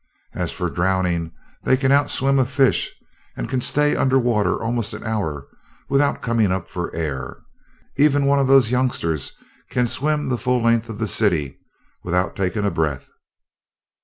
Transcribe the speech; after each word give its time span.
And 0.33 0.41
as 0.41 0.51
for 0.51 0.67
drowning 0.67 1.31
they 1.61 1.77
can 1.77 1.91
out 1.91 2.09
swim 2.09 2.39
a 2.39 2.45
fish, 2.47 2.91
and 3.37 3.47
can 3.47 3.61
stay 3.61 3.95
under 3.95 4.17
water 4.17 4.59
almost 4.59 4.95
an 4.95 5.03
hour 5.03 5.45
without 5.89 6.23
coming 6.23 6.51
up 6.51 6.67
for 6.67 6.91
air. 6.95 7.37
Even 7.97 8.25
one 8.25 8.39
of 8.39 8.47
those 8.47 8.71
youngsters 8.71 9.33
can 9.69 9.85
swim 9.85 10.27
the 10.29 10.39
full 10.39 10.59
length 10.59 10.89
of 10.89 10.97
the 10.97 11.07
city 11.07 11.59
without 12.03 12.35
taking 12.35 12.65
a 12.65 12.71
breath." 12.71 13.11